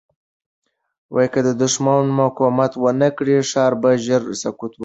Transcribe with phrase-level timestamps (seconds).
[1.33, 4.79] که دښمن مقاومت ونه کړي، ښار به ژر سقوط وکړي.